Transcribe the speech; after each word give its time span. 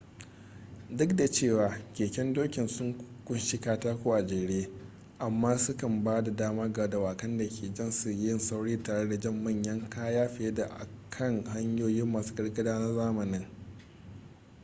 duk 0.97 1.15
da 1.17 1.31
cewa 1.31 1.77
keken 1.93 2.33
dokin 2.33 2.67
sun 2.67 2.95
kunshi 3.25 3.59
katako 3.61 4.11
a 4.13 4.27
jere 4.27 4.69
amma 5.19 5.57
su 5.57 5.77
kan 5.77 6.03
ba 6.03 6.21
da 6.23 6.31
dama 6.31 6.67
ga 6.67 6.87
dawakan 6.89 7.37
da 7.37 7.47
ke 7.49 7.73
jan 7.73 7.91
su 7.91 8.09
yin 8.11 8.39
sauri 8.39 8.83
tare 8.83 9.07
da 9.09 9.19
jan 9.19 9.43
manyan 9.43 9.89
kaya 9.89 10.27
fiye 10.29 10.53
da 10.53 10.63
a 10.65 10.87
kan 11.09 11.43
hanyoyi 11.43 12.03
masu 12.05 12.35
gargada 12.35 12.79
na 12.79 12.93
zamanin 12.95 13.45